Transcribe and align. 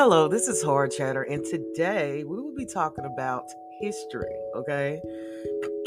Hello, 0.00 0.28
this 0.28 0.46
is 0.46 0.62
Hard 0.62 0.92
Chatter, 0.92 1.24
and 1.24 1.44
today 1.44 2.22
we 2.22 2.36
will 2.36 2.54
be 2.54 2.64
talking 2.64 3.04
about 3.04 3.42
history. 3.80 4.32
Okay, 4.54 5.00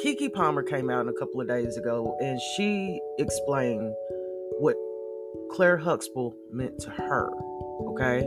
Keke 0.03 0.33
Palmer 0.33 0.63
came 0.63 0.89
out 0.89 1.07
a 1.07 1.13
couple 1.13 1.39
of 1.39 1.47
days 1.47 1.77
ago, 1.77 2.17
and 2.19 2.37
she 2.41 2.99
explained 3.19 3.93
what 4.59 4.75
Claire 5.51 5.77
Huxtable 5.77 6.35
meant 6.51 6.77
to 6.79 6.89
her. 6.89 7.31
Okay, 7.91 8.19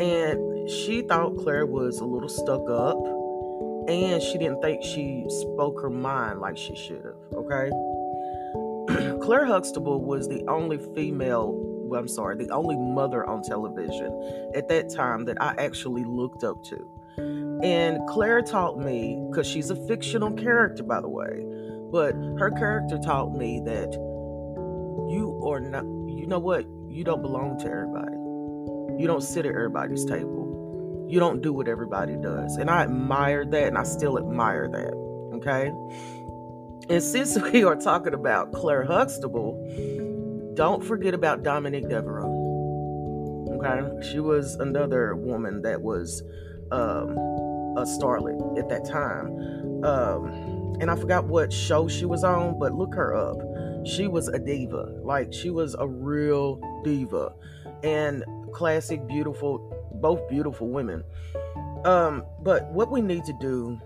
and 0.00 0.68
she 0.68 1.02
thought 1.02 1.36
Claire 1.36 1.64
was 1.64 2.00
a 2.00 2.04
little 2.04 2.28
stuck 2.28 2.68
up, 2.68 2.98
and 3.88 4.20
she 4.20 4.36
didn't 4.36 4.60
think 4.62 4.82
she 4.82 5.24
spoke 5.28 5.80
her 5.80 5.90
mind 5.90 6.40
like 6.40 6.56
she 6.56 6.74
should 6.74 7.04
have. 7.04 7.14
Okay, 7.34 7.70
Claire 9.24 9.46
Huxtable 9.46 10.02
was 10.02 10.28
the 10.28 10.44
only 10.48 10.78
female 10.96 11.67
well, 11.88 12.00
I'm 12.00 12.08
sorry, 12.08 12.36
the 12.36 12.50
only 12.50 12.76
mother 12.76 13.24
on 13.26 13.42
television 13.42 14.50
at 14.54 14.68
that 14.68 14.92
time 14.94 15.24
that 15.26 15.40
I 15.40 15.54
actually 15.58 16.04
looked 16.04 16.44
up 16.44 16.62
to. 16.64 16.88
And 17.62 17.98
Claire 18.08 18.42
taught 18.42 18.78
me, 18.78 19.20
because 19.28 19.46
she's 19.46 19.70
a 19.70 19.86
fictional 19.88 20.32
character, 20.32 20.84
by 20.84 21.00
the 21.00 21.08
way, 21.08 21.44
but 21.90 22.14
her 22.38 22.50
character 22.50 22.98
taught 22.98 23.34
me 23.34 23.60
that 23.64 23.92
you 25.08 25.42
are 25.44 25.60
not, 25.60 25.84
you 25.84 26.26
know 26.26 26.38
what? 26.38 26.66
You 26.88 27.02
don't 27.02 27.22
belong 27.22 27.58
to 27.60 27.66
everybody. 27.66 28.14
You 29.00 29.06
don't 29.06 29.22
sit 29.22 29.46
at 29.46 29.52
everybody's 29.52 30.04
table. 30.04 31.06
You 31.08 31.18
don't 31.18 31.40
do 31.40 31.52
what 31.52 31.68
everybody 31.68 32.16
does. 32.16 32.56
And 32.56 32.70
I 32.70 32.82
admire 32.82 33.44
that, 33.46 33.68
and 33.68 33.78
I 33.78 33.84
still 33.84 34.18
admire 34.18 34.68
that. 34.68 34.92
Okay? 35.36 35.72
And 36.90 37.02
since 37.02 37.40
we 37.52 37.64
are 37.64 37.76
talking 37.76 38.14
about 38.14 38.52
Claire 38.52 38.84
Huxtable, 38.84 39.56
don't 40.58 40.84
forget 40.84 41.14
about 41.14 41.44
Dominique 41.44 41.86
Deveraux. 41.88 42.34
Okay, 43.48 44.10
she 44.10 44.18
was 44.18 44.56
another 44.56 45.14
woman 45.14 45.62
that 45.62 45.80
was 45.80 46.24
um, 46.72 47.10
a 47.76 47.84
starlet 47.86 48.58
at 48.58 48.68
that 48.68 48.84
time. 48.84 49.84
Um, 49.84 50.76
and 50.80 50.90
I 50.90 50.96
forgot 50.96 51.26
what 51.26 51.52
show 51.52 51.86
she 51.86 52.06
was 52.06 52.24
on, 52.24 52.58
but 52.58 52.74
look 52.74 52.92
her 52.96 53.14
up. 53.14 53.38
She 53.86 54.08
was 54.08 54.26
a 54.26 54.40
diva. 54.40 54.98
Like, 55.04 55.32
she 55.32 55.50
was 55.50 55.76
a 55.78 55.86
real 55.86 56.60
diva. 56.82 57.32
And 57.84 58.24
classic, 58.52 59.06
beautiful, 59.06 59.60
both 60.02 60.28
beautiful 60.28 60.66
women. 60.66 61.04
Um, 61.84 62.24
but 62.42 62.68
what 62.72 62.90
we 62.90 63.00
need 63.00 63.24
to 63.26 63.34
do 63.40 63.78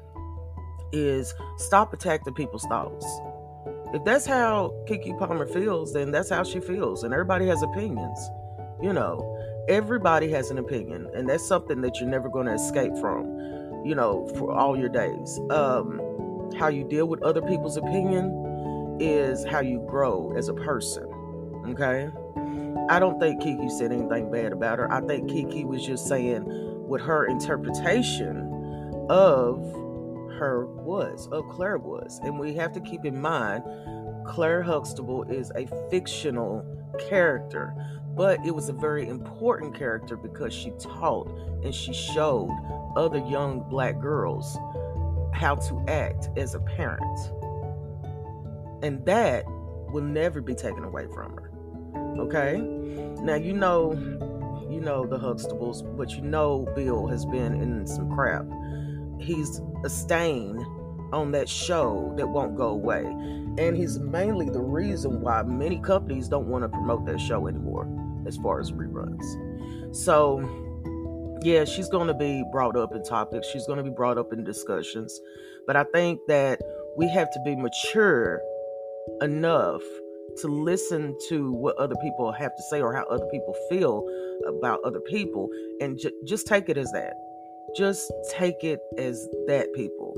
is 0.91 1.35
stop 1.59 1.93
attacking 1.93 2.33
people's 2.33 2.65
thoughts 2.65 3.05
if 3.95 4.05
that's 4.05 4.27
how 4.27 4.75
Keke 4.87 5.19
Palmer 5.19 5.47
feels, 5.47 5.93
then 5.93 6.11
that's 6.11 6.31
how 6.31 6.43
she 6.45 6.61
feels. 6.61 7.05
And 7.05 7.13
everybody 7.13 7.47
has 7.49 7.63
opinions. 7.63 8.19
You 8.81 8.93
know, 8.93 9.39
everybody 9.69 10.31
has 10.31 10.51
an 10.51 10.59
opinion. 10.59 11.09
And 11.15 11.29
that's 11.29 11.47
something 11.47 11.81
that 11.83 12.01
you're 12.01 12.09
never 12.09 12.29
going 12.29 12.47
to 12.47 12.55
escape 12.55 12.97
from, 13.01 13.27
you 13.85 13.95
know, 13.95 14.27
for 14.39 14.53
all 14.53 14.79
your 14.79 14.89
days. 14.89 15.39
Um, 15.51 16.01
how 16.59 16.69
you 16.69 16.85
deal 16.85 17.07
with 17.07 17.23
other 17.23 17.43
people's 17.43 17.77
opinion 17.77 18.97
is 19.01 19.45
how 19.45 19.61
you 19.61 19.85
grow 19.89 20.33
as 20.37 20.49
a 20.49 20.55
person. 20.55 21.07
Okay? 21.69 22.11
I 22.89 22.99
don't 22.99 23.21
think 23.21 23.43
Keke 23.43 23.71
said 23.71 23.93
anything 23.93 24.31
bad 24.31 24.53
about 24.53 24.79
her. 24.79 24.93
I 24.93 25.01
think 25.03 25.31
Keke 25.31 25.65
was 25.65 25.87
just 25.87 26.07
saying 26.07 26.43
what 26.43 27.01
her 27.01 27.27
interpretation 27.27 28.49
of 29.09 29.59
her 30.43 30.67
was, 30.67 31.29
of 31.29 31.49
Claire 31.49 31.79
was. 31.79 32.21
And 32.25 32.37
we 32.37 32.53
have 32.55 32.73
to 32.73 32.81
keep 32.81 33.05
in 33.05 33.21
mind 33.21 33.63
Claire 34.27 34.61
Huxtable 34.61 35.23
is 35.23 35.53
a 35.55 35.69
fictional 35.89 36.67
character, 37.09 37.73
but 38.17 38.45
it 38.45 38.53
was 38.53 38.69
a 38.69 38.73
very 38.73 39.09
important 39.09 39.73
character 39.73 40.17
because 40.17 40.53
she 40.53 40.73
taught 40.81 41.29
and 41.63 41.73
she 41.73 41.93
showed 41.93 42.51
other 42.97 43.19
young 43.19 43.61
black 43.71 44.01
girls 44.01 44.59
how 45.33 45.55
to 45.55 45.85
act 45.87 46.29
as 46.37 46.57
a 46.57 46.61
parent. 46.61 47.19
And 48.83 49.05
that 49.07 49.45
will 49.93 50.03
never 50.03 50.41
be 50.41 50.57
taken 50.57 50.83
away 50.83 51.07
from 51.15 51.37
her. 51.37 51.53
Okay? 52.19 52.57
Now 53.23 53.37
you 53.37 53.53
know 53.53 53.93
you 54.69 54.81
know 54.81 55.07
the 55.07 55.19
Huxtables, 55.19 55.97
but 55.97 56.11
you 56.11 56.23
know 56.23 56.67
Bill 56.75 57.07
has 57.07 57.25
been 57.27 57.61
in 57.61 57.87
some 57.87 58.11
crap 58.11 58.45
he's 59.21 59.61
a 59.85 59.91
stain 59.91 60.59
on 61.13 61.31
that 61.33 61.49
show 61.49 62.13
that 62.17 62.27
won't 62.27 62.57
go 62.57 62.69
away. 62.69 63.05
And 63.59 63.77
he's 63.77 63.99
mainly 63.99 64.49
the 64.49 64.61
reason 64.61 65.21
why 65.21 65.43
many 65.43 65.79
companies 65.79 66.29
don't 66.29 66.47
want 66.47 66.65
to 66.65 66.69
promote 66.69 67.05
that 67.07 67.21
show 67.21 67.47
anymore 67.47 67.87
as 68.27 68.37
far 68.39 68.61
as 68.61 68.73
reruns. 68.73 69.25
So, 69.95 70.41
yeah, 71.43 71.65
she's 71.65 71.89
going 71.89 72.07
to 72.07 72.15
be 72.15 72.43
brought 72.51 72.77
up 72.77 72.95
in 72.95 73.05
topics, 73.05 73.47
she's 73.49 73.67
going 73.67 73.79
to 73.79 73.85
be 73.85 73.91
brought 73.91 74.17
up 74.17 74.33
in 74.33 74.43
discussions. 74.45 75.21
But 75.67 75.77
I 75.77 75.85
think 75.85 76.21
that 76.29 76.61
we 76.97 77.09
have 77.09 77.31
to 77.31 77.41
be 77.45 77.55
mature 77.57 78.41
enough 79.21 79.83
to 80.39 80.49
listen 80.49 81.17
to 81.29 81.53
what 81.53 81.77
other 81.77 81.97
people 82.03 82.33
have 82.33 82.57
to 82.57 82.63
say 82.71 82.81
or 82.81 82.95
how 82.95 83.05
other 83.05 83.27
people 83.27 83.55
feel 83.69 84.07
about 84.47 84.81
other 84.83 85.01
people 85.01 85.49
and 85.81 85.99
ju- 85.99 86.13
just 86.25 86.47
take 86.47 86.69
it 86.69 86.79
as 86.79 86.91
that 86.93 87.15
just 87.77 88.13
take 88.31 88.63
it 88.63 88.81
as 88.99 89.29
that, 89.47 89.73
people. 89.75 90.17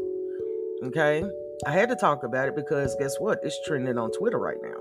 Okay? 0.85 1.25
I 1.67 1.71
had 1.71 1.89
to 1.89 1.97
talk 1.97 2.25
about 2.25 2.49
it 2.49 2.57
because 2.57 2.97
guess 2.99 3.17
what? 3.19 3.39
It's 3.43 3.59
trending 3.67 3.99
on 3.99 4.11
Twitter 4.13 4.39
right 4.39 4.59
now 4.63 4.81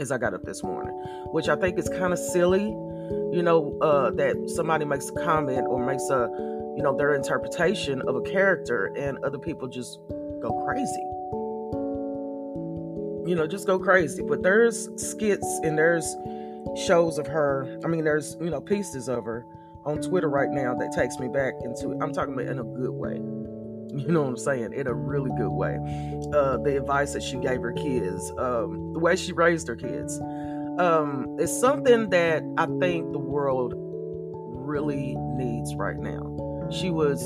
as 0.00 0.10
I 0.10 0.18
got 0.18 0.34
up 0.34 0.42
this 0.42 0.62
morning, 0.62 0.92
which 1.32 1.48
I 1.48 1.56
think 1.56 1.78
is 1.78 1.88
kind 1.88 2.12
of 2.12 2.18
silly, 2.18 2.64
you 2.64 3.42
know, 3.42 3.78
uh, 3.80 4.10
that 4.12 4.50
somebody 4.54 4.84
makes 4.84 5.08
a 5.08 5.12
comment 5.12 5.66
or 5.68 5.84
makes 5.84 6.08
a, 6.10 6.28
you 6.76 6.82
know, 6.82 6.96
their 6.96 7.14
interpretation 7.14 8.02
of 8.02 8.16
a 8.16 8.22
character 8.22 8.86
and 8.96 9.18
other 9.24 9.38
people 9.38 9.68
just 9.68 9.98
go 10.40 10.64
crazy. 10.64 11.02
You 13.28 13.36
know, 13.36 13.46
just 13.46 13.66
go 13.66 13.78
crazy. 13.78 14.22
But 14.22 14.42
there's 14.42 14.88
skits 14.96 15.46
and 15.62 15.78
there's 15.78 16.16
shows 16.86 17.18
of 17.18 17.26
her. 17.26 17.78
I 17.84 17.88
mean, 17.88 18.04
there's, 18.04 18.36
you 18.40 18.50
know, 18.50 18.60
pieces 18.60 19.08
of 19.08 19.24
her 19.24 19.46
on 19.84 20.00
Twitter 20.00 20.28
right 20.28 20.50
now 20.50 20.74
that 20.74 20.92
takes 20.92 21.18
me 21.18 21.28
back 21.28 21.54
into 21.62 21.98
I'm 22.02 22.12
talking 22.12 22.34
about 22.34 22.46
in 22.46 22.58
a 22.58 22.64
good 22.64 22.90
way. 22.90 23.20
You 23.94 24.08
know 24.08 24.22
what 24.22 24.28
I'm 24.30 24.36
saying? 24.38 24.72
In 24.72 24.86
a 24.86 24.94
really 24.94 25.30
good 25.36 25.50
way. 25.50 25.76
Uh, 26.32 26.56
the 26.58 26.78
advice 26.78 27.12
that 27.12 27.22
she 27.22 27.36
gave 27.36 27.60
her 27.60 27.72
kids, 27.72 28.32
um, 28.38 28.94
the 28.94 28.98
way 28.98 29.16
she 29.16 29.32
raised 29.32 29.68
her 29.68 29.76
kids. 29.76 30.18
Um, 30.78 31.36
it's 31.38 31.60
something 31.60 32.08
that 32.08 32.42
I 32.56 32.64
think 32.80 33.12
the 33.12 33.18
world 33.18 33.74
really 33.76 35.14
needs 35.36 35.74
right 35.74 35.98
now. 35.98 36.68
She 36.70 36.88
was, 36.88 37.20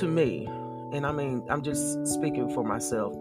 to 0.00 0.08
me, 0.08 0.48
and 0.92 1.06
I 1.06 1.12
mean, 1.12 1.44
I'm 1.48 1.62
just 1.62 2.06
speaking 2.08 2.52
for 2.52 2.64
myself, 2.64 3.14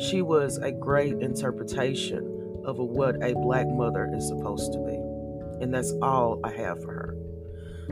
she 0.00 0.20
was 0.20 0.58
a 0.58 0.72
great 0.72 1.14
interpretation 1.20 2.62
of 2.64 2.78
what 2.78 3.22
a 3.22 3.34
black 3.34 3.68
mother 3.68 4.10
is 4.12 4.26
supposed 4.26 4.72
to 4.72 4.80
be. 4.80 4.94
And 5.62 5.72
that's 5.72 5.92
all 6.02 6.40
I 6.42 6.50
have 6.50 6.82
for 6.82 6.92
her. 6.92 7.16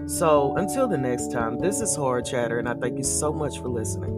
So 0.06 0.56
until 0.56 0.86
the 0.88 0.98
next 0.98 1.32
time, 1.32 1.58
this 1.58 1.80
is 1.80 1.94
Horror 1.96 2.22
Chatter, 2.22 2.58
and 2.58 2.68
I 2.68 2.74
thank 2.74 2.98
you 2.98 3.04
so 3.04 3.32
much 3.32 3.58
for 3.58 3.68
listening. 3.68 4.12